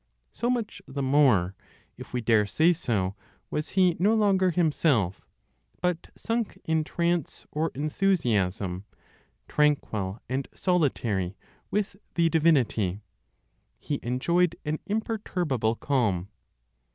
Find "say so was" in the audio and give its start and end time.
2.47-3.69